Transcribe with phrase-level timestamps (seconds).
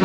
[0.00, 0.04] สว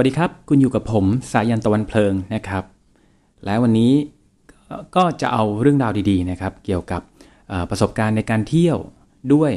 [0.00, 2.64] ัสดีครับ คุณอยู่กับผมสายันตะวันเพลิงนะครับ
[3.44, 3.92] และวันนี้
[4.96, 7.02] ก็จะเอาเรื่องราวดีๆนะครับ เกี่ยวกับ
[7.70, 8.76] ประสบการณ์ในการเที่ยว
[9.34, 9.52] ด้วย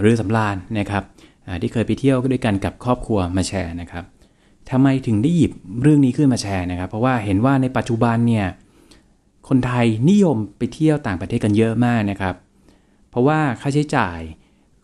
[0.00, 1.02] เรือสำราญนะครับ
[1.62, 4.04] ที่เคยไปเที่ยวด้วยกันกับครอบครัวมาแชร์นะครับ
[4.70, 5.52] ทำไมถึงได้หยิบ
[5.82, 8.46] เรื่องนี้ขึ้นมาแชร์นะครับ เพราะว่าเห็นว่าในปัจจุบันเนี่ย
[9.48, 12.34] คนไทยนิยมไปเที่ยวต่างประเทศกันเยอะมากนะครับ
[13.10, 14.18] เพราะว่าค่าใช้จ่าย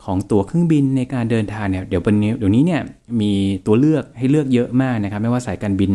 [0.04, 2.82] ของตั๋วเครื่องบินในการเดินทางเนี่ยเดี๋ยววันนี้เดี๋ยวนี้เนี่ย
[3.20, 3.32] มี
[3.66, 5.92] ตัวเลือกให้เลือกเยอะมากนะครับ ไม่ว่าสายการบิน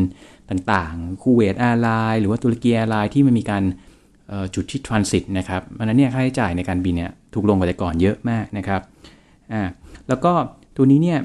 [0.50, 3.64] ต่างๆ คูเวต airline หรือว่าตุรกี airline ที่มันมีการ
[4.56, 8.82] จุดที่ transit นะครับเพราะนั้นเนี่ยค่าใช้จ่ายในการบินเนี่ยถูกลงกว่าแต่ก่อนเยอะมากนะครับ
[9.54, 9.62] อ่า
[10.08, 10.32] แล้วก็
[10.76, 11.20] ตัวนี้เนี่ย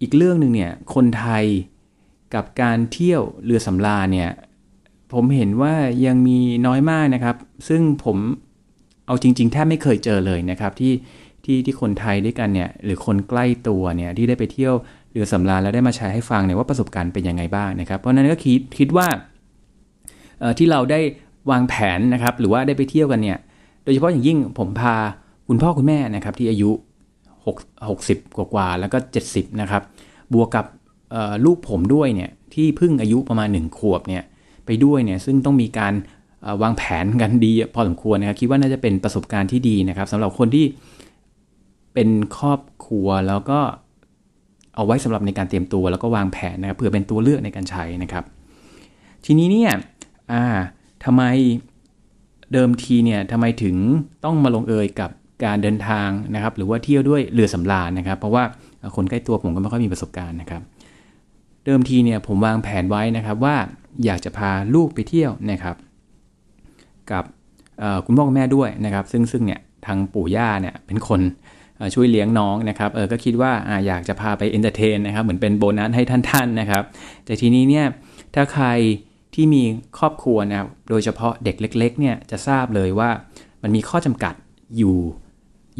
[0.00, 1.44] อีกเรื่องหนึ่งเนี่ยคนไทย
[2.34, 4.30] กับการเที่ยวเรือสำราญเนี่ย
[5.12, 5.74] ผมเห็นว่า
[6.06, 7.36] ยังมีน้อยมากนะครับ
[7.68, 8.16] ซึ่งผม
[9.06, 10.92] เอาจริง ๆ แทบไม่เคยเจอเลยนะครับ ที่
[11.44, 14.74] ที่ที่คนไทยด้วยกันเนี่ยหรือคนใกล้ตัวเนี่ยที่ได้ไปเที่ยว
[15.12, 19.08] เรือสำราญแล้วได้มาแชร์ให้ฟังเนี่ยว่าประสบการณ์เป็นยังไงบ้างนะครับ เพราะนั้นก็คิดคิดว่า
[20.58, 21.00] ที่เราได้
[21.50, 23.38] วางแผนนะครับ หรือว่าได้ไปเที่ยวกันเนี่ย
[23.84, 24.96] โดยเฉพาะอย่างยิ่งผมพา
[25.48, 26.70] คุณพ่อคุณแม่นะครับที่อายุ
[27.88, 29.82] 60 กว่าๆแล้วก็ 70 นะครับ
[30.34, 30.66] บวกกับ
[31.44, 34.22] ลูกผมด้วยเนี่ยที่เพิ่งอายุประมาณ 1 ขวบเนี่ย
[34.66, 35.94] ไปด้วยเนี่ยซึ่งต้องมีการ
[36.62, 40.66] วางแผนกันดีพอสมควรนะครับคิดว่าน่าจะเป็นประสบการณ์ที่ดีนะครับสำหรับคนที่
[41.94, 43.60] เป็นครอบครัวแล้วก็
[44.74, 48.24] เอาไว้สำหรับในการเตรียมตัวแล้วก็วางแผนนะครับเพื่อเป็นตัวเลือกในการใช้นะครับ
[49.24, 49.72] ทีนี้เนี่ย
[50.32, 50.44] อ่า
[51.04, 51.22] ทำไม
[52.52, 53.76] เดิมทีเนี่ยทำไมถึง
[54.24, 55.10] ต้องมาลงเอยกับ
[55.44, 58.44] การเดินทางนะครับ หรือว่าเที่ยวด้วยเรือสำราญนะครับ เพราะว่า
[58.96, 60.62] คนใกล้ตัวผมก็ไม่ค่อยมีประสบการณ์นะครับ
[61.64, 63.56] เดิมทีเนี่ยผมวางแผนไว้นะครับว่า
[64.04, 65.76] อยากจะพาลูกไปเที่ยวนะครับ
[67.10, 67.24] กับ
[68.06, 71.20] คุณพ่อคุณแม่ด้วยนะครับ ซึ่งซึ่งเนี่ยทางปู่ย่าเนี่ยเป็นคน
[71.94, 76.82] ช่วยเลี้ยงน้องนะครับเออก็คิดว่าอยากจะพาไป entertain นะครับ เหมือนเป็นโบนัสให้ท่านๆนะครับ
[77.24, 77.86] แต่ทีนี้เนี่ย
[78.34, 78.66] ถ้าใคร
[79.34, 79.62] ที่มี
[79.98, 83.10] ครอบครัวนะครับโดยเฉพาะเด็กเล็ก ๆ เนี่ยจะทราบเลยว่า
[83.62, 84.34] มันมีข้อจำกัด
[84.78, 84.96] อยู่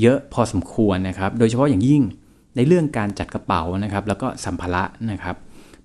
[0.00, 2.02] เยอะพอสมควรนะครับ โดยเฉพาะอย่างยิ่ง
[2.56, 5.36] ในเรื่องการจัดกระเป๋านะครับ แล้วก็สัมภาระนะครับ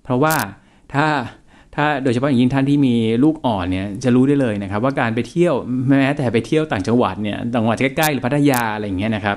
[0.02, 0.34] เพราะว่า
[0.92, 1.06] ถ้า
[1.74, 5.54] ถ้าโดยเฉพาะอย่างยิ่งท่านที่มีลูกอ่อนเนี่ยจะรู้ได้เลยนะครับ ว่าการไปเที่ยว
[5.88, 9.36] แม้แต่ไปเที่ยวต่างจังหวัดเนี่ยต่างจังหวัดใกล้ๆหรือพัทยาอะไรอย่างเงี้ยนะครับ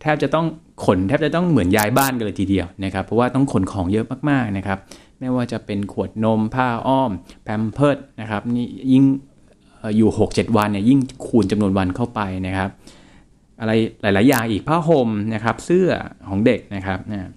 [0.00, 0.46] แทบจะต้อง
[0.84, 4.78] ขนแทบจะต้องเหมือนย้ายบ้านกันเลยทีเดียวนะครับ เพราะว่าต้องขนของเยอะมากๆนะครับ
[5.20, 7.10] ไม่ว่าจะเป็นขวดนมผ้าอ้อม
[7.44, 9.04] แพมเพิร์ดนะครับนี่ยิ่ง
[9.96, 12.70] อยู่ 6-7 วันเนี่ยยิ่งคูณจำนวนวันเข้าไปนะครับ
[13.60, 15.88] อะไรหลาย ๆ อย่างอีกผ้าห่มนะครับ เสื้อ
[16.28, 17.30] ของเด็กนะครับนะ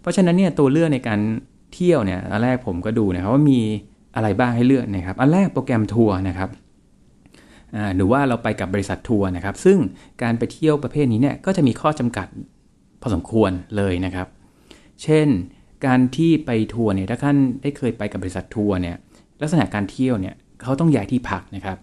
[0.00, 1.20] เพราะฉะนั้นเนี่ยตัวเลือกในการ
[1.74, 3.60] เที่ยวเนี่ยอันแรกผมก็ดูนะครับว่ามี
[4.16, 6.50] อะไรบ้างให้เลือกนะครับ อันแรกโปรแกรมทัวร์นะครับ
[7.96, 9.78] หรือว่าเราไปกับบริษัททัวร์นะครับ ซึ่ง
[10.22, 12.26] การไปเที่ยวประเภทนี้เนี่ยก็จะมีข้อจำกัด
[13.02, 14.28] พอสมควรเลยนะครับ
[15.02, 15.28] เช่น
[15.86, 18.96] การที่ไปทัวร์เนี่ยถ้าท่านได้เคยไปกับบริษัททัวร์เนี่ย
[19.42, 21.78] ลักษณะการเที่ยวเนี่ยเขาต้องย้ายที่พักนะครับ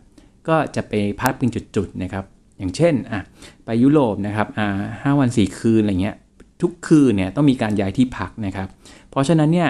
[0.47, 2.25] ก็จะไปพักเป็นจุดๆนะครับ
[2.57, 3.21] อย่างเช่นอะ
[3.65, 4.67] ไปยุโรปนะครับอ่า
[5.03, 6.15] ห้าวันสี่คืนอะไรเงี้ย
[6.61, 8.67] ทุกคืนเนี่ยต้องมีการย้ายที่พักนะครับ
[9.09, 9.69] เพราะฉะนั้นเนี่ย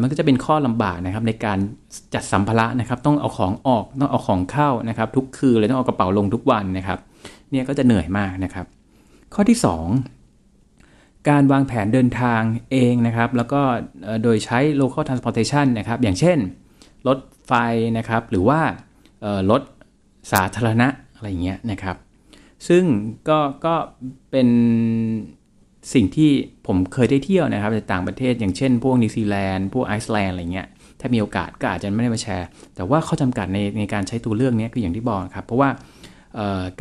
[0.00, 1.58] มันก็จะเป็นข้อลำบากนะครับในการ
[2.14, 6.98] จัดสัมภาระนะครับ ต้องเอาของออกต้องเอาของเข้านะครับ ทุกคืนเลยต้องเอากระเป๋าลงทุกวันนะครับ
[7.50, 8.66] เนี่ยก็จะเหนื่อยมากนะครับ
[9.34, 12.40] ข้อที่ 2 การวางแผนเดินทาง
[12.70, 13.60] เองนะครับ แล้วก็
[14.22, 16.38] โดยใช้ local transportation นะครับ อย่างเช่น
[17.08, 17.52] รถไฟ
[17.98, 18.60] นะครับ หรือว่า
[19.50, 19.62] รถ
[20.32, 21.96] สาธารณะอะไรเงี้ยนะครับ
[22.68, 22.84] ซึ่ง
[23.28, 23.74] ก็ก็
[24.30, 24.48] เป็น
[25.94, 26.30] สิ่งที่
[26.66, 30.66] ผมเคยได้เที่ยวนะครับในต่างประเทศอย่างเช่น พวกนิวซีแลนด์พวกไอซ์แลนด์อะไรเงี้ย
[31.00, 35.68] ถ้ามีโอกาสก็อาจจะไม่ได้มาแชร์ แต่ว่าข้อจำกัดในในการใช้ตัวเลือกนี้คืออย่างที่บอกครับ เพราะว่า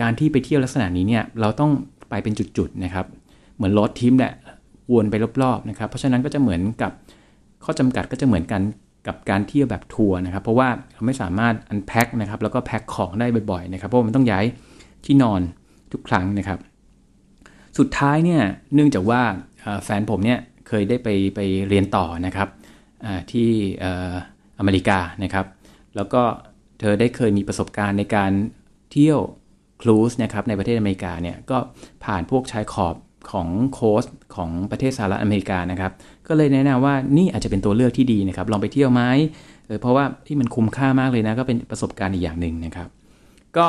[0.02, 1.72] การที่ไปเที่ยวลักษณะนี้เนี่ยเราต้อง
[2.09, 3.06] ไปเป็นจุดๆนะครับ
[3.56, 4.34] เหมือนรถทิมแหละ
[4.94, 6.92] วนไปรอบๆนะครับ เพราะฉะนั้นก็จะเหมือนกับ
[7.63, 8.62] ข้อจำกัดก็จะเหมือนกัน
[9.07, 14.45] กับการเที่ยวแบบทัวร์นะครับ เพราะว่าเราไม่สามารถอันแพ็คนะครับแล้วก็แพ็คของได้บ่อยๆนะครับเพราะมันต้องย้าย
[15.06, 15.42] ที่นอน
[15.91, 16.59] ทุกครั้งนะครับ
[17.77, 18.41] สุดท้ายเนี่ย
[18.73, 19.21] เนื่องจากว่า
[19.83, 22.49] แฟนผมเนี่ยเคยได้ไปไปเรียนต่อนะครับ
[23.31, 23.49] ที่
[24.59, 25.45] อเมริกานะครับ
[25.95, 26.21] แล้วก็
[26.79, 28.31] เธอได้เคยมีประสบการณ์ในการ
[28.91, 29.19] เที่ยว
[29.81, 31.57] ครูซนะครับในประเทศอเมริกาเนี่ยก็
[32.05, 32.95] ผ่านพวกชายขอบ
[33.31, 34.03] ของโค้ส
[34.35, 35.91] ของประเทศสหรัฐอเมริกานะครับ
[36.27, 39.01] ก็เลยแนะนำว่านี่อาจจะเป็นตัวเลือกที่ดีนะครับ ลองไปเที่ยวไหม
[39.81, 42.87] เพราะว่าที่มันคุ้มค่ามากเลยนะ ก็เป็นประสบการณ์อีกอย่างหนึ่งนะครับ
[43.57, 43.67] ก็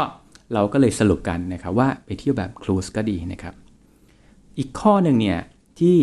[0.55, 3.55] เราก็เลยสรุปกันนะครับว่าไปเที่ยวแบบครูซก็ดีนะครับ
[4.59, 5.39] อีกข้อหนึ่งเนี่ย
[5.81, 5.97] ที่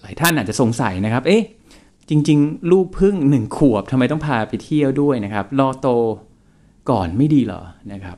[0.00, 1.42] หลายท่านอาจจะสงสัยนะครับ เอ๊ะ
[2.08, 5.88] จริง ๆ ลูกพึ่งหนึ่งขวบทำไมต้องพาไปเที่ยวด้วยนะครับ รอโต
[6.90, 7.62] ก่อนไม่ดีเหรอ
[7.92, 8.16] นะครับ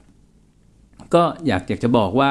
[1.15, 2.31] ก็อยากอยากจะบอกว่า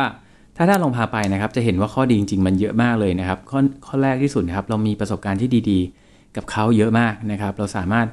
[0.58, 8.08] ถ้าถ้านลองพาไปนะครับ จะเห็นว่าข้อดีจริง ๆ มันเยอะมากเลยนะครับ ข้อข้อแรกที่สุดนะครับ เรามีประสบการณ์ที่ดี ๆ กับเขาเยอะมากนะครับ เราสามารถ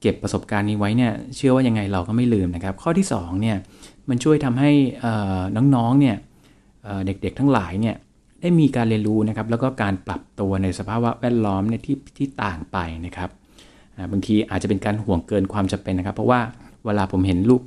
[0.00, 3.56] เก็บประสบการณ์นี้ไว้เนี่ยเชื่อว่ายังไงเราก็ไม่ลืมนะครับ ข้อที่2เนี่ย
[4.08, 4.70] มันช่วยทำให้
[5.56, 6.16] น้องๆเนี่ย
[7.06, 7.96] เด็กๆทั้งหลายเนี่ย
[8.40, 13.30] ได้มีการเรียนรู้นะครับแล้วก็การปรับตัวในสภาวะแวดล้อมในที่ที่ต่างไปนะครับ
[14.12, 16.40] บางทีอาจจะเป็นการห่วงเกินความจำเป็นนะครับ เพราะว่า
[16.84, 17.62] เวลาผมเห็นลูก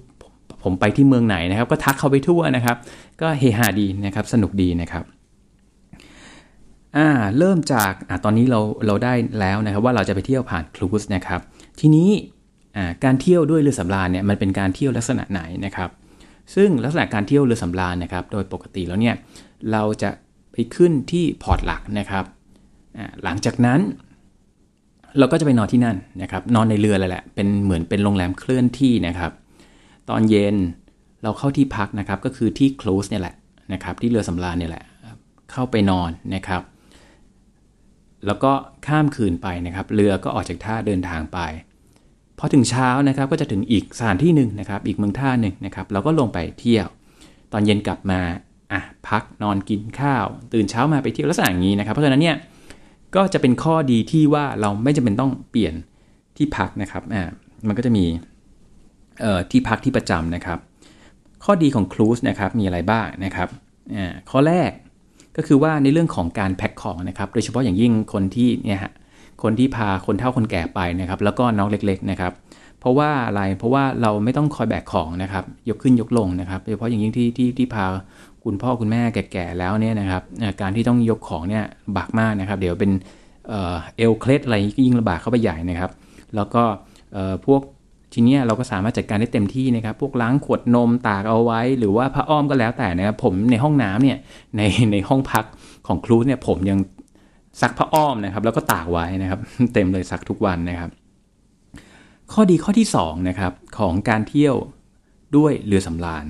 [0.63, 2.77] ผมไปที่เมืองไหนนะครับ ก็ทักเขาไปทั่วนะครับ
[3.21, 5.03] ก็เฮฮาดีนะครับสนุกดีนะครับ
[6.97, 7.07] อ่า
[7.37, 11.41] เริ่มจากอ่าตอนนี้เราเราได้แล้วนะครับ ว่าเราจะไปเที่ยวผ่านครูซนะครับ
[11.79, 12.09] ทีนี้
[13.03, 15.89] การเที่ยวด้วยเรือสำราญเนี่ยมันเป็นการเที่ยวลักษณะไหนนะครับ
[16.55, 19.15] ซึ่งลักษณะการเที่ยวเรือสำราญนะครับ โดยปกติแล้วเนี่ย
[19.71, 20.09] เราจะ
[20.51, 22.25] ไปขึ้นที่พอร์ตหลักนะครับ
[23.23, 23.79] หลังจากนั้น
[25.17, 29.31] เราก็จะไปนอนที่นั่นนะครับ นอนในเรือเลยแหละเป็นเหมือนเป็นโรงแรมเคลื่อนที่นะครับ
[30.09, 30.55] ตอนเย็น
[31.23, 33.35] เราเข้าที่พักนะครับก็คือที่ close เนี่ยแหละ
[33.73, 34.83] นะครับที่เรือสำราญเนี่ยแหละ
[35.51, 36.61] เข้าไปนอนนะครับ
[38.25, 38.51] แล้วก็
[38.87, 41.39] ข้ามคืนไปนะครับ เรือก็ออกจากท่าเดินทางไป
[42.39, 46.87] พอถึงเช้านะครับก็จะถึงอีกสถานที่หนึ่งนะครับ อีกเมืองท่าหนึ่งนะครับ เราก็ลงไปเที่ยว
[47.51, 48.21] ตอนเย็นกลับมา
[48.71, 52.37] อะพักนอนกินข้าว ตื่นเช้ามาไปเที่ยวลักษณะอย่างนี้นะครับ เพราะฉะนั้นเนี่ย
[53.15, 55.73] ก็จะเป็นข้อดีที่ว่าเราไม่จำเป็นต้องเปลี่ยน
[56.37, 57.23] ที่พักนะครับอ่า
[57.67, 58.05] มันก็จะมี
[59.21, 60.59] เอ่อที่พักที่ประจำนะครับ
[61.43, 63.47] ข้อดีของครูซนะครับมีอะไรบ้างนะครับ
[63.95, 64.71] อ่าข้อแรก
[65.37, 68.91] ก็คือว่าในเรื่องของการแพ็คของนะครับ โดยเฉพาะอย่างยิ่งคนที่เนี่ยฮะ
[69.43, 72.31] คนที่พาคนเฒ่าคนแก่ไปนะครับ แล้วก็น้องเล็กๆนะครับ
[72.79, 77.85] เพราะว่าอะไรเพราะว่าเราไม่ต้องคอยแบกของนะครับ ยกขึ้นยกลงนะครับโดยเฉพาะอย่างยิ่งที่ที่ที่พา
[78.43, 80.23] คุณพ่อคุณแม่แก่ๆแล้วเนี่ยนะครับ
[80.61, 81.63] การที่ต้องยกของเนี่ย
[81.97, 82.91] บากมากนะครับ เดี๋ยวเป็น
[83.47, 85.91] เอลเคล็ดอะไรยิ่งลำบากเข้าไปใหญ่นะครับ
[86.35, 86.63] แล้วก็
[87.45, 87.61] พวก
[88.13, 94.17] ทีนี้เราก็สามารถจัดการได้เต็มที่นะครับ พวกล้างขวดนมตากเอาไว้ หรือว่าผ้าอ้อมก็แล้วแต่นะครับ ผมในห้องน้ำเนี่ย
[94.57, 94.61] ใน
[94.91, 95.45] ในห้องพัก
[95.87, 96.79] ของครูเนี่ยผมยัง
[97.61, 99.39] ซักผ้าอ้อมนะครับ แล้วก็ตากไว้นะครับ
[99.73, 100.89] เต็มเลยซักทุกวันนะครับ
[102.31, 104.55] ข้อดีข้อที่2นะครับของการเที่ยว
[105.37, 106.25] ด้วยเรือสำราญ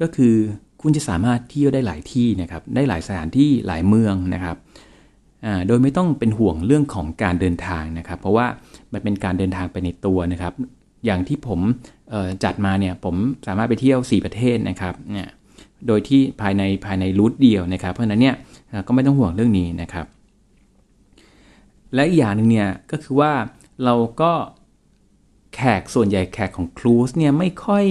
[0.00, 0.34] ก็คือ
[0.82, 4.56] คุณจะสามารถเที่ยวได้หลายที่นะครับ ได้หลายสถานที่หลายเมืองนะครับ
[5.66, 8.46] โดยไม่ต้องเป็นห่วงเรื่องของการเดินทางนะครับ เพราะว่า
[8.92, 10.52] มันเป็นการเดินทางไปในตัวนะครับ
[11.04, 11.60] อย่างที่ผม
[12.44, 13.14] จัดมาเนี่ยผม
[13.46, 15.28] สามารถไปเที่ยว 4 ประเทศนะครับเนี่ย
[15.86, 18.36] โดยที่ภายในภายในรูทเดียวนะครับ เพราะฉะนั้นเนี่ย
[18.86, 20.06] ก็ไม่ต้องห่วงเรื่องนี้นะครับ
[21.94, 23.32] และอีกอย่างหนึ่งเนี่ยก็คือว่า
[23.84, 24.32] เราก็
[25.54, 27.86] แขกส่วนใหญ่แขกของครูสเนี่ยไม่ค่อย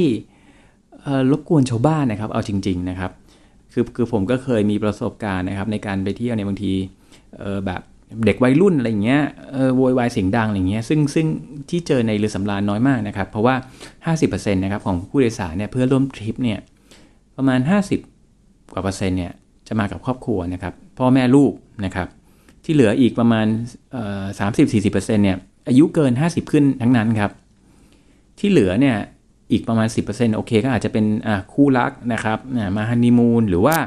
[1.32, 3.12] รบกวนชาวบ้านนะครับ เอาจริง ๆนะครับ
[3.74, 6.74] คือคือผมก็เคยมีประสบการณ์นะครับในการไปเที่ยวในบางที
[7.66, 7.82] แบบ
[8.26, 9.22] เด็กวัยรุ่นอะไรเงี้ย
[9.76, 11.26] โวยวายเสียงดังอะไรเงี้ยซึ่งซึ่ง
[11.70, 13.56] ที่เจอในเรือสำราญน้อยมากนะครับ เพราะว่า
[14.16, 16.60] 50%นะครับของผู้โดยสารเนี่ยเพื่อร่วมทริปเนี่ย
[17.38, 17.60] ประมาณ
[18.18, 19.32] 50 กว่าเปอร์เซ็นต์เนี่ย
[19.68, 21.54] จะมากับครอบครัวนะครับพ่อแม่ลูก
[21.86, 22.08] นะครับ
[22.66, 23.46] ที่เหลืออีกประมาณ
[24.40, 25.38] สามสิบสี่สิบเปอร์เซ็นต์เนี่ย
[25.68, 27.32] อายุเกิน 50 ขึ้นทั้งนั้นครับ
[28.40, 28.96] ที่เหลือเนี่ย
[29.52, 31.06] อีกประมาณ 10%โอเคก็อาจจะเป็น
[31.54, 32.38] คู่รักนะครับ
[32.76, 33.78] มาฮันนีมูนหรือว่า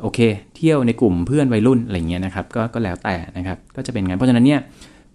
[0.00, 0.18] โอเค
[0.56, 4.60] เที่ยวในกลุ่มเพื่อนวัยรุ่นอะไรเงี้ยนะครับก็ก็แล้วแต่นะครับก็จะเป็นงั้นเพราะฉะนั้นเนี่ย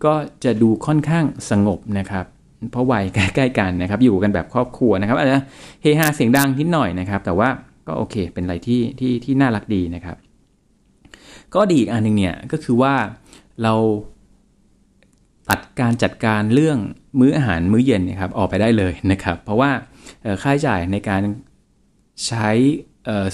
[0.05, 0.13] ก็
[0.43, 2.25] จะดูค่อนข้างสงบนะครับ
[2.71, 5.41] เพราะวัยใกล้ๆกันนะครับ อยู่กันแบบครอบครัวนะครับอาจจะ
[5.81, 7.49] เฮฮาเสียงดังนิดหน่อยนะครับ แต่ว่า
[7.87, 10.17] ก็โอเค เป็นอะไรที่ที่ที่น่ารักดีนะครับ
[11.55, 12.93] ก็ดีอีกอันหนึ่งเนี่ยก็คือว่า
[13.63, 13.73] เรา
[15.49, 16.77] ตัดการจัดการเรื่อง
[17.19, 19.71] มื้ออาหารมื้อเย็นนะครับออกไปได้เลยนะครับ เพราะว่า
[20.43, 21.21] ค่าใช้จ่ายในการ
[22.27, 22.49] ใช้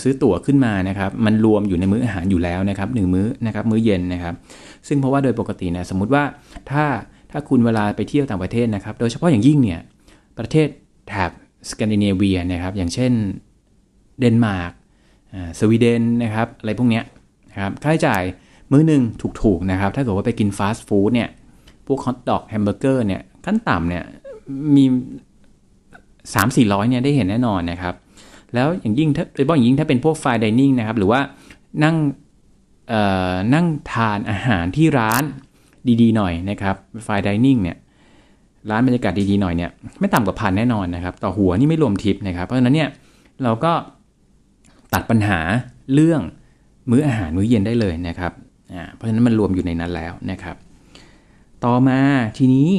[0.01, 4.33] ซื้อตั๋วขึ้นมานะครับมันรวมอยู่ในมื้ออาหารอยู่แล้วนะครับหนึ่งมื้อนะครับมื้อเย็นนะครับ
[4.87, 6.23] ซึ่งเพราะว่าโดยปกตินะสมมติว่า
[6.71, 6.83] ถ้า
[7.31, 9.81] ถ้าคุณเวลาไปเที่ยวต่างประเทศนะครับ โดยเฉพาะอย่างยิ่งเนี่ย
[10.39, 10.67] ประเทศ
[11.07, 11.31] แถบ
[11.69, 13.11] สแกนดิเนเวียนะครับอย่างเช่น
[14.19, 14.71] เดนมาร์ก
[15.59, 17.03] สวีเดนนะครับอะไรพวกเนี้ย
[17.49, 18.23] นะครับค่าใช้จ่าย
[18.71, 19.01] มื้อหนึ่ง
[19.41, 21.29] ถูกๆนะครับ ถ้าเกิดว่าไปกินฟาสต์ฟู้ดเนี่ย
[21.87, 24.03] พวกฮอทดอกแฮมเบอร์เกอร์เนี่ยขั้นต่ำเนี่ย
[24.75, 24.85] มี
[26.33, 27.93] 3 4 0 0เนี่ยได้เห็นแน่นอนนะครับ
[28.53, 31.19] แล้วอย่างยิ่งถ้าโดยเฉพาะอย่างยิ่งถ้าเป็นพวกไฟดิเนิ่งนะครับ หรือว่า
[31.83, 31.95] นั่ง
[33.53, 35.23] นั่งทานอาหารที่ร้าน
[36.01, 37.77] ดีๆหน่อยนะครับไฟดิเนิ่งเนี่ย
[38.69, 42.89] ร้านบรรยากาศดีๆหน่อยเนี่ยไม่ต่ำกว่าพันแน่นอนนะครับ ต่อหัวนี่ไม่รวมทิปนะครับ เพราะฉะนั้นเนี่ย
[43.43, 43.71] เราก็
[44.93, 45.39] ตัดปัญหา
[45.93, 46.21] เรื่อง
[46.89, 48.31] มื้ออาหารมื้อเย็นได้เลยนะครับ
[48.95, 50.55] เพราะฉะนั้นมันรวมอยู่ในนั้นแล้วนะครับ
[51.65, 51.99] ต่อมา
[52.37, 52.69] ทีนี้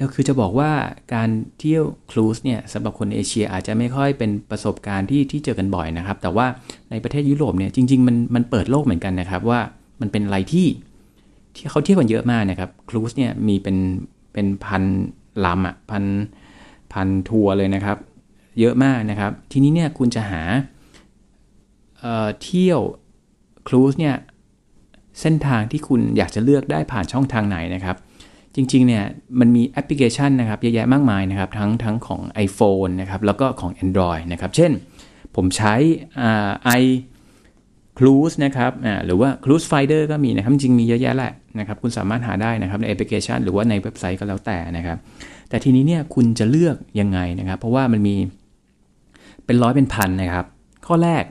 [0.00, 0.70] ก็คือจะบอกว่า
[1.14, 6.46] การเที่ยวครูซเนี่ยสำหรับคนเอเชียอาจจะไม่ค่อยเป็นประสบการณ์ที่ที่เจอกันบ่อยนะครับ แต่ว่า
[6.90, 9.60] ในประเทศยุโรปเนี่ยจริงๆมันมันเปิดโลกเหมือนกันนะครับว่า
[10.00, 10.66] มันเป็นอะไรที่
[11.54, 13.76] ที่เขาเที่ยวกันเยอะมากนะครับครูซเนี่ยมีเป็น
[14.32, 14.82] เป็นพัน
[15.44, 16.04] ลำอะพัน
[16.92, 17.98] พันทัวร์เลยนะครับ
[18.60, 20.42] เยอะมากนะครับ ทีนี้เนี่ยคุณจะหา
[22.00, 22.80] เเที่ยว
[23.68, 24.16] ครูซเนี่ย
[25.20, 27.96] เส้นทางที่คุณอยากจะเลือกได้ผ่านช่องทางไหนนะครับ
[28.56, 29.04] จริงๆเนี่ย
[29.40, 34.72] มันมีแอปพลิเคชันนะครับเยอะแยะมากมายนะครับทั้งทั้งของ iPhone นะครับแล้วก็ของ Android นะครับเช่น
[35.36, 35.74] ผมใช้
[36.64, 36.70] ไอ
[37.98, 38.72] Cruise นะครับ
[39.06, 44.98] หรือว่า Cruise Finder ก็มีนะครับจริงมีเยอะแยะแหละนะครับคุณสามารถหาได้นะครับในแอปพลิเคชัน หรือว่าในเว็บไซต์ก็แล้วแต่นะครับ
[45.48, 48.16] แต่ทีนี้เนี่ยคุณจะเลือกยังไงนะครับ เพราะว่ามันมี
[49.44, 50.46] เป็นร้อยเป็นพันนะครับ
[50.86, 51.24] ข้อแรก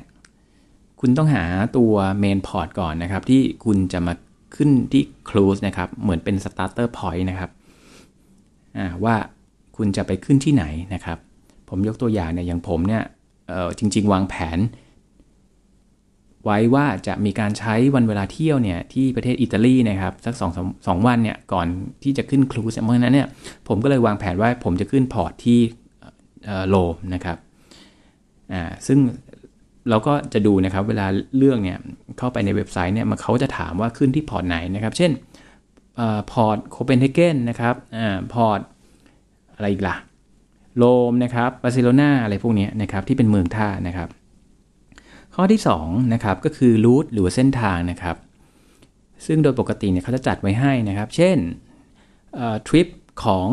[1.00, 1.44] คุณต้องหา
[1.78, 4.14] ตัวเมนพอร์ตก่อนนะครับ ที่คุณจะมา
[4.56, 7.50] ขึ้นที่ Cruise นะครับ เหมือนเป็น Starter Point นะครับ
[9.04, 9.16] ว่า
[9.78, 11.18] คุณจะไปขึ้นที่ไหนนะครับ
[11.70, 13.04] ผมยกตัวอย่างเนี่ยอย่างผมเนี่ย
[13.80, 14.60] จริง ๆ วางแผน
[16.46, 20.52] ไว้ว่าจะมีการใช้วันเวลาเที่ยวเนี่ยที่ประเทศอิตาลีนะครับสักสอง
[20.88, 21.68] สองวันเนี่ยก่อน
[22.04, 23.28] ที่จะขึ้นครูซเพราะนั้นเนี่ย
[23.68, 25.60] ผมก็เลยวางแผนว่าผมจะขึ้น port ที่
[26.70, 27.38] โรมนะครับ
[28.88, 29.00] ซึ่ง
[29.90, 31.06] เราก็จะดูนะครับเวลา
[31.38, 31.78] เลือกเนี่ย
[32.22, 35.12] เข้าไปในเว็บไซต์เนี่ยมันเขาจะถามว่าขึ้นที่ port ไหนนะครับ เช่น
[36.32, 37.76] port โคเปนเฮเกนนะครับ
[38.34, 38.60] port
[39.56, 39.96] อะไรอีกล่ะ
[40.78, 44.10] โรมนะครับบาร์เซโลนาอะไรพวกนี้นะครับที่เป็นเมืองท่านะครับ
[45.36, 48.16] ข้อที่2นะครับก็คือ route หรือเส้นทางนะครับ
[49.26, 51.38] ซึ่งโดยปกติเนี่ยเขาจะจัดไว้ให้นะครับ เช่น
[52.68, 52.88] ทริป
[53.26, 53.50] ของ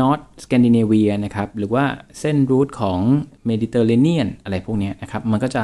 [0.00, 1.84] north สแกนดิเนเวียนะครับหรือว่า
[2.20, 2.98] เส้น route ของ
[3.46, 5.62] เมดิเตอร์เรเนียนอะไรพวกนี้นะครับ มันก็จะ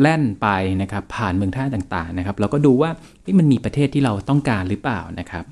[0.00, 0.48] แล่นไป
[0.82, 2.90] นะครับผ่านเมืองท่าต่างๆนะครับเราก็ดูว่า
[3.38, 5.44] มันมีประเทศที่เราต้องการหรือเปล่านะครับ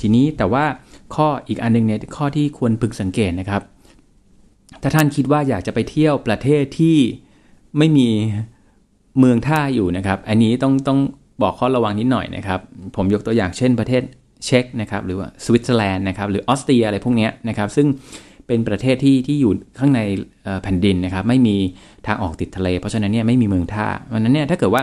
[0.00, 0.64] ทีนี้แต่ว่า
[1.14, 3.62] ข้ออีกอันนึงเนี่ยข้อที่ควรพึงสังเกตนะครับ
[4.82, 6.96] ถ้าท่านคิดว่าอยากจะไปเที่ยวประเทศที่
[7.78, 8.08] ไม่มี
[9.18, 10.98] เมืองท่าอยู่นะครับ อันนี้ต้องต้อง
[11.42, 12.60] บอกข้อระวังนิดหน่อยนะครับ
[12.96, 14.02] ผมยกตัวอย่างเช่นประเทศ
[14.46, 17.86] เช็กนะครับหรือว่าสวิตเซอร์แลนด์นะครับหรือออสเตรียอะไรพวกนี้นะครับซึ่ง
[18.50, 20.00] เป็นประเทศที่ที่อยู่ข้างใน
[20.62, 21.56] แผ่นดินนะครับ ไม่มี
[22.06, 24.82] ทางออกติดทะเล เพราะฉะนั้นเนี่ยไม่มีเมืองท่าเพราะนั้นเนี่ยถ้าเกิดว่า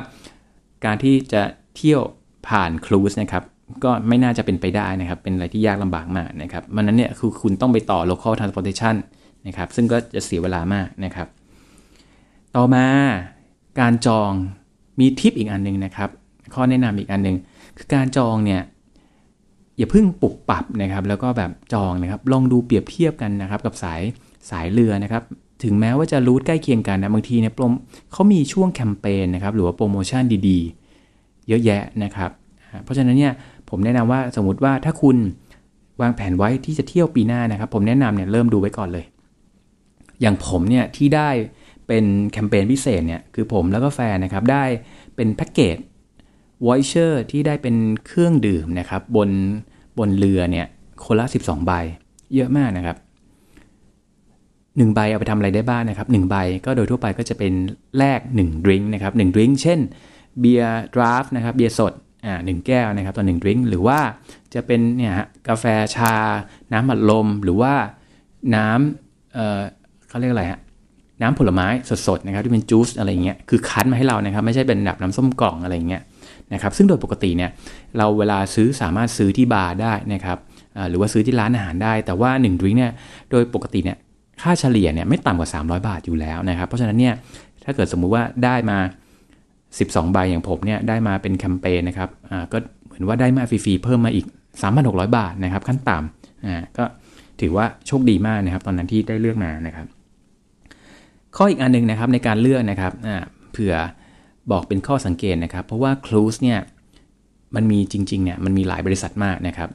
[0.85, 1.41] การที่จะ
[1.75, 2.01] เที่ยว
[2.47, 3.43] ผ่านครูซนะครับ
[3.83, 8.95] ก็ไม่น่าจะเป็นไปได้นะครับ เป็นอะไรที่ยากลำบากมากนะครับมันนั้นเนี่ยคือคุณต้องไปต่อ local transportation
[9.47, 11.27] นะครับ ซึ่งก็จะเสียเวลามากนะครับ
[12.55, 12.85] ต่อมา
[13.79, 14.31] การจอง
[14.99, 16.09] มีทิปอีกอันหนึ่งนะครับ
[16.53, 17.37] ข้อแนะนำอีกอันหนึ่ง
[17.77, 18.61] คือการจองเนี่ย
[19.77, 24.01] อย่าเพิ่งปรับปรับนะครับ แล้วก็แบบจองนะครับ ลองดูเปรียบเทียบกันนะครับ กับสาย
[24.49, 25.23] สายเรือนะครับ
[25.63, 27.53] ถึงแม้ว่าจะรูทใกล้เคียงกันนะบางทีเนี่ย
[28.11, 32.31] เขามีช่วงแคมเปญนะครับ หรือว่าโปรโมชั่นดีๆ เยอะแยะนะครับ
[32.83, 33.33] เพราะฉะนั้นเนี่ย
[33.69, 35.17] ผมแนะนำว่าสมมติว่าถ้าคุณ
[36.01, 39.05] วางแผนไว้ที่จะเที่ยวปีหน้านะครับ ผมแนะนำเนี่ยเริ่มดูไว้ก่อนเลย
[40.21, 41.29] อย่างผมเนี่ยที่ได้
[41.87, 44.63] เป็นแคมเปญพิเศษเนี่ยคือผมแล้วก็แฟนนะครับได้
[45.15, 45.77] เป็นแพ็กเกจ
[46.65, 49.29] voucher ที่ได้เป็นเครื่องดื่มนะครับบน
[49.97, 50.67] บนเรือเนี่ย
[51.05, 51.71] คนละ 12 ใบ
[52.35, 52.97] เยอะมากนะครับ
[54.37, 56.35] 1 ใบเอาไปทำอะไรได้บ้างนะครับ 1 ใบ
[56.65, 57.53] ก็โดยทั่วไปก็จะเป็น
[57.97, 59.79] แลก1 drink นะครับ1 drink เช่น
[60.39, 61.93] เบียร์ draft นะครับเบียร์สด
[62.25, 63.99] อ่าหแก้วนะครับต่อหนึ่งดริงก์หรือว่า
[64.53, 66.13] จะเป็นเนี่ยฮะกาแฟชา
[66.73, 67.73] น้ำอัดลม หรือว่า
[68.55, 69.61] น้ำเอ่อ
[70.09, 70.59] เขาเรียกอะไรฮะ
[71.21, 71.67] น้ำผลไม้
[72.07, 76.01] สดๆนะครับที่เป็นจูสอะไรเงี้ยคือคั้นมาให้เรานะครับ ไม่ใช่เป็นแบบน้ำส้มกล่องอะไรเงี้ย
[76.53, 77.49] นะครับซึ่งโดยปกติเนี่ย
[77.97, 80.37] เราเวลาซื้อสามารถซื้อที่บาร์ได้นะครับ
[80.89, 82.91] หรือว่าซื้อที่ร้านอาหารได้ แต่ว่า1ดริงเนี่ย
[83.31, 83.97] โดยปกติเนี่ย
[84.41, 87.13] ค่าเฉลี่ยเนี่ยไม่ต่ำกว่า 300 บาทอยู่แล้วนะครับเพราะฉะนั้นเนี่ย
[87.63, 88.77] ถ้าเกิดสมมุติว่าได้มา
[89.45, 92.09] 12 ใบอย่างผมเนี่ยได้มาเป็นแคมเปญนะครับ
[92.51, 94.25] ก็เหมือนว่าได้มาฟรีๆเพิ่มมาอีก
[94.71, 96.85] 3,600 บาทนะครับขั้นต่ำก็
[97.41, 99.87] ถือว่าโชคดีมากนะครับ ตอนนั้นที่ได้เลือกมานะครับ
[101.35, 102.93] ข้ออีกอันนึงนะครับในการเลือกนะครับ
[103.51, 103.73] เผื่อ
[104.51, 106.59] บอกเป็นข้อสังเกตนะครับ เพราะว่าคลูสเนี่ย
[107.55, 109.69] มันมีจริงๆเนี่ยมันมีหลายบริษัทมากนะครับ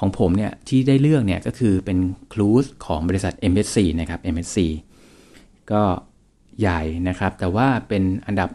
[0.00, 1.98] ของผมเนี่ยที่ได้เลือกเนี่ยก็คือเป็น
[2.32, 4.58] cruise ของบริษัท MSC นะครับ MSC
[5.72, 5.82] ก็
[6.60, 8.50] ใหญ่นะครับ แต่ว่าเป็นอันดับ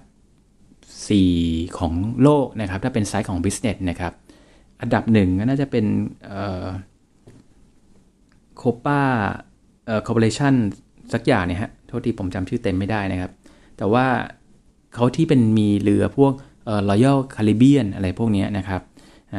[1.12, 4.14] 4 ของโลกนะครับ ถ้าเป็นไซส์ของ business นะครับ
[4.82, 5.86] อันดับหนึ่งก็น่าจะเป็น
[8.58, 9.02] โคป้า
[10.06, 10.54] corporation
[11.14, 13.32] สักอย่างเนี่ยฮะ โทษทีผมจำชื่อเต็มไม่ได้นะครับ
[13.78, 14.06] แต่ว่า
[14.96, 16.32] เขาที่เป็นมีเรือพวก
[16.66, 18.82] เอ่อ Royal Caribbean อะไรพวกนี้นะครับ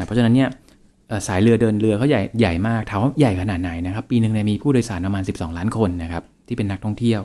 [0.05, 0.49] เพราะฉะนั้นเนี่ย
[1.27, 7.21] สายเรือเดินเรือเขาใหญ่ใหญ่มากถามว่าใหญ่ขนาดไหนนะครับ ปีหนึ่งเนี่ยมีผู้โดยสารประมาณ 12 ล้านคนนะครับที่เป็นนักท่องเที่ยว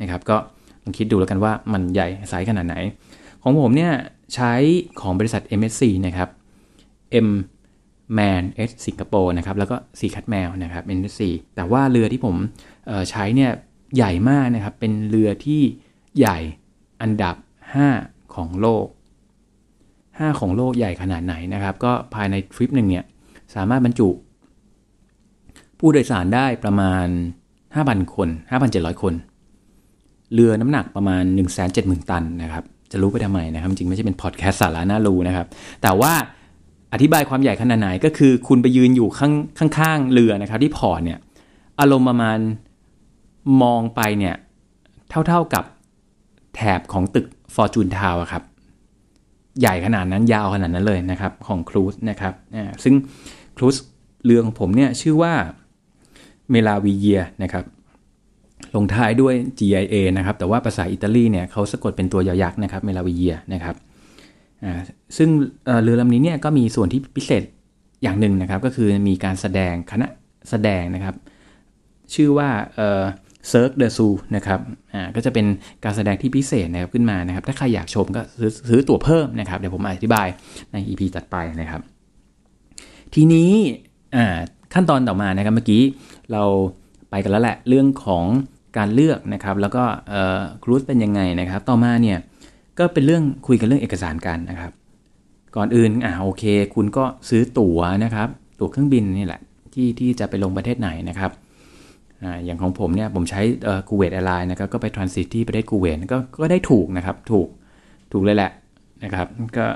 [0.00, 0.36] นะครับ ก็
[0.82, 2.76] ลองคิดดูแล้วกันว่ามันใหญ่ไซส์ขนาดไหน
[3.42, 3.92] ของผมเนี่ย
[4.34, 4.52] ใช้
[5.00, 6.28] ของบริษัท MSC นะครับ
[7.26, 7.28] M
[8.18, 11.22] Man S สิงคโปร์นะครับแล้วก็สีคัดแมวนะครับ MSC
[11.56, 12.36] แต่ว่าเรือที่ผม
[13.10, 13.50] ใช้เนี่ย
[13.96, 15.60] ใหญ่มากนะครับเป็นเรือที่
[16.18, 16.38] ใหญ่
[17.02, 17.34] อันดับ
[17.76, 18.86] 5 ของโลก
[19.58, 23.04] 5 ของโลกใหญ่ขนาดไหนนะครับ ก็ภายในทริปหนึ่งเนี่ย
[23.54, 24.08] สามารถบรรจุ
[25.78, 27.06] ผู้โดยสารได้ประมาณ
[27.60, 28.28] 5,000 คน
[28.64, 29.14] 5,700 คน
[30.34, 31.22] เรือน้ำหนักประมาณ
[31.66, 35.46] 170,000 ตันนะครับ จะรู้ไปทำไมนะครับ จริงไม่ใช่เป็นพอดแคสต์สาระน่ารู้นะครับ
[35.82, 36.12] แต่ว่า
[36.92, 39.32] อธิบายความใหญ่ขนาดไหนก็คือคุณไปยืนอยู่ข้าง
[39.78, 41.18] ข้างๆเรือนะครับที่พอร์ตเนี่ย
[41.80, 42.38] อารมณ์ประมาณ
[43.62, 44.34] มองไปเนี่ย
[45.08, 45.64] เท่าๆกับ
[46.54, 48.42] แถบของตึก ฟอร์จูนทาวน์ครับ
[49.60, 52.34] ใหญ่ขนาดนั้นยาวขนาดนั้นเลยนะครับ ของ cruise นะครับ
[52.84, 52.94] ซึ่ง
[53.56, 53.76] cruise
[54.24, 55.32] เรือของผมเนี่ยชื่อว่า
[56.50, 57.64] Meraviglia นะครับ
[58.74, 63.76] ลงท้ายด้วย GIA นะครับ แต่ว่าภาษาอิตาลีเนี่ยเขาสะกดเป็นตัวยอยักษ์นะครับ Meraviglia นะครับ
[65.16, 65.28] ซึ่ง
[65.82, 67.42] เรือลำนี้เนี่ยก็มีส่วนที่พิเศษ
[68.02, 70.06] อย่างหนึ่งนะครับ ก็คือมีการแสดงคณะ
[70.50, 71.14] แสดงนะครับ
[72.14, 74.60] ชื่อว่า Cirque du Soleil นะครับ
[74.94, 75.46] อ่าก็จะเป็น
[75.84, 80.26] การแสดงที่พิเศษนะครับขึ้นมานะครับ ถ้าใครอยากชมก็ซื้อซื้อตั๋วเพิ่มนะครับ เดี๋ยวผมอธิบาย
[80.72, 81.80] ใน EP ถัดไปนะครับ
[83.14, 83.50] ทีนี้
[84.16, 84.36] อ่า
[84.74, 85.82] ขั้นตอนต่อมานะครับเมื่อกี้
[86.32, 86.42] เรา
[87.10, 88.24] ไปกันแล้วแหละเรื่องของ
[88.78, 92.18] การเลือกนะครับ แล้วก็เอ่อ cruise เป็นยังไงนะครับ ต่อมาเนี่ย
[92.78, 94.72] ก็เป็นเรื่องคุยกันเรื่องเอกสารกันนะครับ
[95.56, 98.28] ก่อนอื่นอ่าโอเค คุณก็ซื้อตั๋วนะครับ
[98.58, 99.40] ตั๋วเครื่องบินนี่แหละ
[99.74, 101.30] ที่ที่จะไปลงประเทศไหนนะครับ
[102.44, 103.40] อย่างของผมเนี่ยผมใช้
[103.88, 107.48] กูเวตแอร์ไลน์นะครับก็ไปทรานสิตที่ประเทศกูเวตก็ก็ได้ถูกนะครับถูก
[108.12, 108.50] ถูกเลยแหละ
[109.04, 109.66] นะครับก็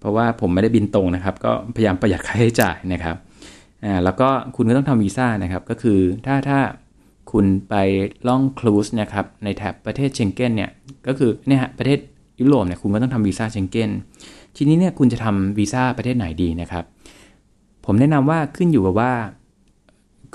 [0.00, 3.16] เพราะว่าผมไม่ได้บินตรงนะครับ ก็พยายามประหยัดค่าใช้จ่ายนะครับ
[3.84, 6.60] อ่าแล้วก็คุณก็ต้องทำวีซ่านะครับก็คือถ้าถ้า
[7.32, 7.74] คุณไป
[8.28, 10.70] ล่องครูซนะครับในแถบประเทศเชงเก้นเนี่ย
[11.06, 11.98] ก็คือเนี่ยฮะประเทศ
[12.40, 13.90] ยุโรปเนี่ยคุณก็ต้องทำวีซ่าเชงเก้น
[14.56, 16.84] ทีนี้เนี่ยคุณจะทำวีซ่าประเทศไหนดีนะครับ
[17.86, 19.12] ผมแนะนำว่าขึ้นอยู่กับว่า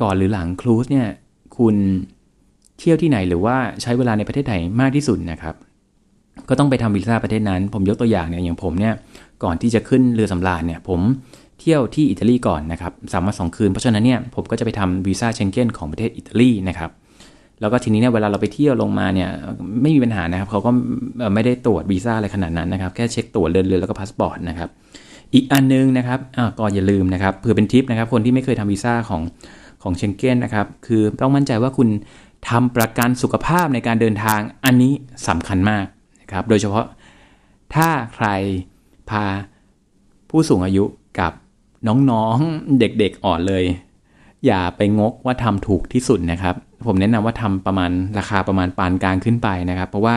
[0.01, 1.07] ก่อนหรือหลังครูซเนี่ย
[1.59, 1.75] คุณ
[2.79, 5.55] เที่ยวที่ไหนหรือว่าใช้เวลาในประเทศไหนมากที่สุดนะครับ
[6.49, 8.93] ก็ต้องไปทำวีซ่าประเทศนั้น ผมยกตัวอย่างเนี่ยอย่างผมเนี่ย
[9.43, 10.99] ก่อนที่จะขึ้นเรือสำราญเนี่ยผม
[11.59, 16.89] เที่ยวที่อิตาลีก่อนนะครับสามวันสองคืนเพราะฉะนั้นเนี่ยผมก็จะไปทำวีซ่าเชงเก้นของประเทศอิตาลีนะครับ
[17.61, 19.29] แล้วก็ทีนี้เนี่ยเวลาเราไปเที่ยวลงมาเนี่ย
[19.81, 20.69] ไม่มีปัญหานะครับเขาก็
[21.33, 24.69] ไม่ได้ตรวจวีซ่าอะไรขนาดนั้นนะครับ แค่เช็คตรวจเรือเรือแล้วก็พาสปอร์ตนะครับ
[25.33, 26.19] อีกอันนึงนะครับ
[26.59, 29.21] ก็อย่าลืมนะครับเผื่อเป็นทิปนะครับคนที่ไม่เคยทำวีซ่าของ
[29.83, 31.89] ของเชงเก้นนะครับ คือต้องมั่นใจว่าคุณ
[32.49, 34.93] ทำประกันสุขภาพในการเดินทางอันนี้
[35.27, 35.85] สำคัญมาก
[36.21, 36.85] นะครับ โดยเฉพาะ
[37.75, 38.27] ถ้าใคร
[39.09, 39.25] พา
[40.29, 40.83] ผู้สูงอายุ
[41.19, 41.33] กับ
[41.87, 43.63] น้องๆเด็กๆอ่อนเลย
[44.45, 46.55] อย่าไปงกว่าทำถูกที่สุดนะครับ
[46.87, 50.15] ผมแนะนำว่าทำประมาณราคาประมาณปานกลางขึ้นไปนะครับ เพราะว่า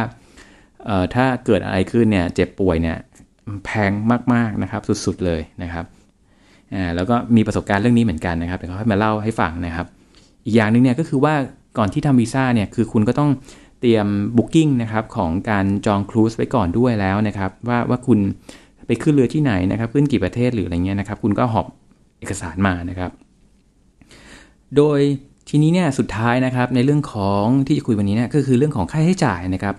[1.14, 2.98] ถ้าเกิดอะไรขึ้นเนี่ยเจ็บป่วยเนี่ย
[3.64, 3.90] แพง
[4.32, 5.84] มากๆนะครับสุดๆเลยนะครับ
[6.74, 9.86] อ่าแล้วก็มีประสบการณ์เรื่องนี้เหมือนกันนะครับเดี๋ยวเขาให้มาเล่าให้ฟังนะครับ
[10.44, 11.34] อีกอย่างหนึ่งเนี่ยก็คือว่า
[11.78, 13.30] ก่อนที่ทำวีซ่าเนี่ยคือคุณก็ต้อง
[13.80, 14.06] เตรียม
[14.36, 18.18] บุ๊กิ้งนะครับของการจองครูซไว้ก่อนด้วยแล้วนะครับ ว่าว่าคุณ
[18.86, 21.66] ไปขึ้นเรือที่ไหนนะครับ ขึ้นกี่ประเทศหรืออะไรเงี้ยนะครับ คุณก็หอบ
[22.20, 23.10] เอกสารมานะครับ
[24.76, 25.00] โดย
[25.48, 29.74] ทีนี้เนี่ยสุดท้ายนะครับในเรื่องของที่จะคุยวันนี้เนี่ยก็คือเรื่องของค่าใช้จ่ายนะครับ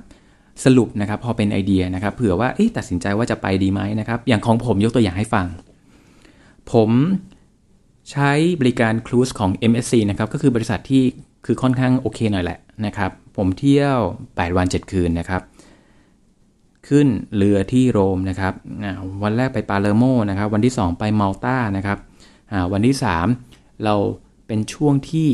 [0.66, 5.46] สรุปนะครับพอเป็นไอเดียนะครับเผื่อว่าตัดสินใจว่าจะไปดีไหมนะครับ อย่างของผมยกตัวอย่างให้ฟัง
[6.72, 6.90] ผม
[8.12, 11.04] ใช้บริการครูซของ MSC นะครับ ก็คือบริษัทที่
[11.46, 13.98] คือค่อนข้างโอเคหน่อยแหละนะครับ ผมเที่ยว
[14.28, 15.42] 8 วัน 7 คืนนะครับ
[16.88, 18.54] ขึ้นเรือที่โรมนะครับ
[19.24, 21.98] วันแรกไปปาเลโมนะครับ วันที่ 2 ไปมัลตานะครับ
[22.74, 22.96] วันที่
[23.38, 23.96] 3 เรา
[24.48, 25.30] เป็นช่วงที่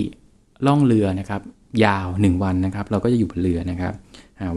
[0.68, 1.42] ล่องเรือนะครับ
[1.86, 3.94] ยาว 1 วันนะครับ เราก็จะอยู่บนเรือนะครับ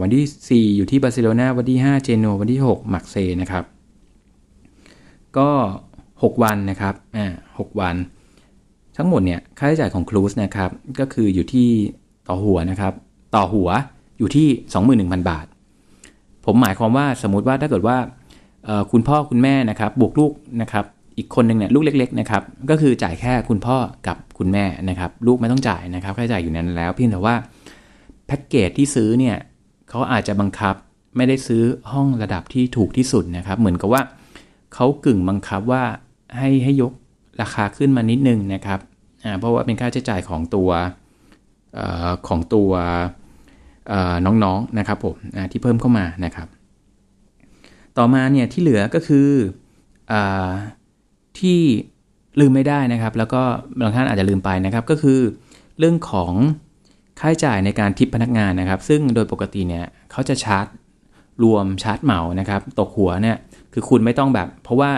[0.01, 3.63] วันที่ 4 อยู่ที่บาร์เซโลนาวันที่ 5 เจโนวันที่ 6 มักเซนะครับ
[5.37, 5.49] ก็
[6.23, 7.95] 6 วันนะครับอ่าหวัน
[8.97, 11.69] ทั้งหมดเนี่ยค่าใช้จ่ายของครูซนะครับก็คืออยู่ที่
[12.27, 12.93] ต่อหัวนะครับ
[13.35, 13.69] ต่อหัว
[14.17, 14.47] อยู่ที่
[15.17, 15.45] 21,000 บาท
[16.45, 17.97] ผมหมายความว่าสมมุติว่าถ้าเกิดว่า
[18.91, 20.31] คุณพ่อคุณแม่นะครับบวกลูก
[20.61, 20.85] นะครับ
[21.17, 27.35] อีกคนหนึ่งเนี่ยลูกเล็กๆนะครับก็คือจ่ายแค่คุณพ่อกับคุณแม่นะครับลูกไม่ต้องจ่ายนะครับค่าใช้จ่ายอยู่นั้นแล้วเพียงแต่ว่า
[28.27, 29.35] แพ็กเกจที่ซื้อเนี่ย
[29.89, 30.75] เขาอาจจะบังคับ
[31.17, 34.01] ไม่ได้ซื้อห้องระดับที่ถูกที่สุดนะครับ เหมือนกับว่า
[34.73, 35.83] เขากึ่งบังคับว่า
[36.37, 36.91] ให้ให้ยก
[37.41, 38.79] ราคาขึ้นมานิดนึงนะครับ
[39.39, 40.69] เพราะว่าเป็นค่าใช้จ่ายของตัว
[41.77, 41.79] อ
[42.27, 42.71] ของตัว
[44.25, 45.15] น้องๆนะครับผม
[45.51, 46.47] ที่เพิ่มเข้ามานะครับ
[47.97, 49.29] ต่อมาเนี่ยที่เหลือก็คือ
[50.11, 50.13] อ
[51.39, 51.59] ที่
[52.39, 53.41] ลืมไม่ได้นะครับ แล้วก็
[53.79, 55.19] บางท่านอาจจะลืมไปนะครับก็คือ
[55.79, 56.33] เรื่องของ
[57.19, 60.65] ค่าใช้จ่ายในการทิปพนักงานนะครับ ซึ่งโดยปกติเนี่ยเขาจะชาร์จ
[61.43, 63.37] รวมชาร์จเหมานะครับ ตกหัวเนี่ย
[63.73, 64.91] คือคุณไม่ต้องแบบ เพราะว่า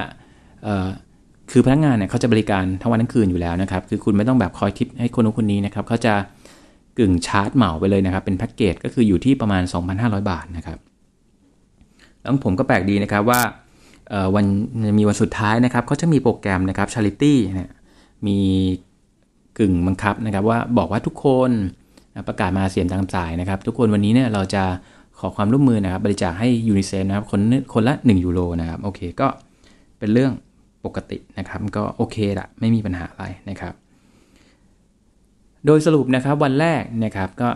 [1.52, 6.14] คือพนักงานเนี่ยเขาจะบริการทั้งวันทั้งคืนอยู่แล้วนะครับ คือคุณไม่ต้องแบบคอยทิปให้คนนู้นคนนี้นะครับเขาจะ
[6.98, 9.64] กึ่งชาร์จเหมาไปเลยนะครับ เป็นแพ็กเกจก็คืออยู่ที่ประมาณ
[9.96, 10.78] 2,500 บาทนะครับ
[12.22, 13.42] แล้วผมก็แปลกดีนะครับว่า
[14.10, 14.46] เอ่อวัน
[14.98, 17.72] มีวันสุดท้ายนะครับเขาจะมีโปรแกรมนะครับ Charity เนี่ย
[18.28, 18.40] มี
[19.60, 21.52] กึ่งบังคับนะครับ ว่าบอกว่าทุกคน
[22.28, 24.64] ประกาศมาเสียงตามสายนะครับ ทุกคนวันนี้เนี่ยเราจะ
[25.20, 27.40] ขอความร่วมมือนะครับ บริจาคให้ยูนิเซฟนะครับคน
[27.74, 29.28] คนละ 1 ยูโรนะครับ โอเคก็
[30.00, 30.32] เป็นเรื่อง
[30.86, 33.74] ปกตินะครับ ก็โอเคละไม่มีปัญหาอะไรนะครับ
[35.66, 37.50] โดยสรุปนะครับวันแรกนะครับก็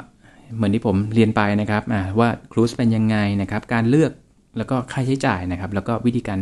[0.55, 1.83] เหมือนที่ผมเรียนไปนะครับ
[2.19, 4.11] ว่า cruise เป็นยังไงนะครับ การเลือก
[4.57, 6.39] แล้วก็ค่าใช้จ่ายนะครับ แล้วก็วิธีการ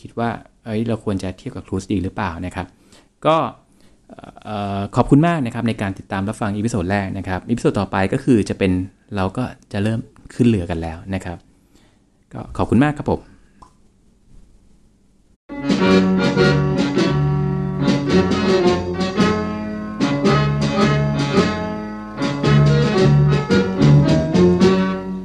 [0.00, 0.30] คิดว่า
[0.64, 2.66] เอ้ยเราควรจะเที่ยวกับ cruise ดีหรือเปล่านะครับ
[3.26, 3.36] ก็
[4.96, 8.72] ขอบคุณมากนะครับในการติดตามรับฟัง episode แรกนะครับ episode ต่อไปก็คือจะเป็น
[9.16, 10.00] เราก็จะเริ่ม
[10.34, 11.38] ขึ้นเรือกันแล้วนะครับ
[12.32, 13.20] ก็ขอบคุณมากครับผม
[15.78, 16.16] Thank
[18.66, 18.75] you.